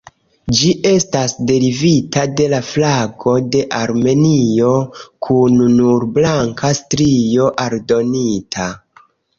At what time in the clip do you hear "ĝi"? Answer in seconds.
0.59-0.69